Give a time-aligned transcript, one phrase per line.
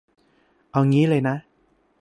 [0.71, 1.35] เอางี้เลยนะ